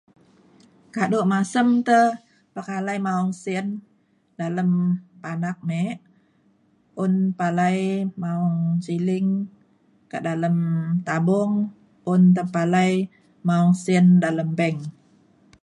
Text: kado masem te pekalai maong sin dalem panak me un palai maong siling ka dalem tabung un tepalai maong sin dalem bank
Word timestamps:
kado 0.95 1.19
masem 1.31 1.67
te 1.87 1.99
pekalai 2.53 2.97
maong 3.07 3.31
sin 3.43 3.65
dalem 4.39 4.71
panak 5.23 5.57
me 5.69 5.81
un 7.03 7.13
palai 7.39 7.77
maong 8.23 8.59
siling 8.85 9.29
ka 10.11 10.17
dalem 10.27 10.57
tabung 11.07 11.53
un 12.11 12.21
tepalai 12.37 12.91
maong 13.47 13.73
sin 13.83 14.05
dalem 14.23 14.49
bank 14.59 14.77